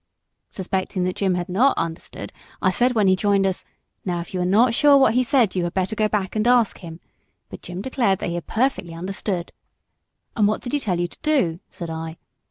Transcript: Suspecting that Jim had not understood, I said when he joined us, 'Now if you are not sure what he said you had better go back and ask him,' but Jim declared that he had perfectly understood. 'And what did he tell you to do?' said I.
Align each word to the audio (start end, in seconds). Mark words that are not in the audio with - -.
Suspecting 0.49 1.03
that 1.03 1.15
Jim 1.17 1.35
had 1.35 1.47
not 1.47 1.77
understood, 1.77 2.33
I 2.59 2.71
said 2.71 2.93
when 2.95 3.05
he 3.05 3.15
joined 3.15 3.45
us, 3.45 3.65
'Now 4.03 4.19
if 4.21 4.33
you 4.33 4.41
are 4.41 4.45
not 4.45 4.73
sure 4.73 4.97
what 4.97 5.13
he 5.13 5.21
said 5.23 5.55
you 5.55 5.63
had 5.63 5.75
better 5.75 5.95
go 5.95 6.07
back 6.07 6.35
and 6.35 6.47
ask 6.47 6.79
him,' 6.79 6.99
but 7.49 7.61
Jim 7.61 7.83
declared 7.83 8.17
that 8.17 8.29
he 8.29 8.33
had 8.33 8.47
perfectly 8.47 8.95
understood. 8.95 9.51
'And 10.35 10.47
what 10.47 10.61
did 10.61 10.73
he 10.73 10.79
tell 10.79 10.99
you 10.99 11.07
to 11.07 11.19
do?' 11.21 11.59
said 11.69 11.91
I. 11.91 12.17